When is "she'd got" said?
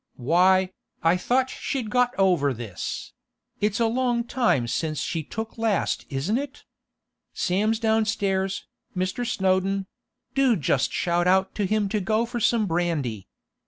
1.51-2.15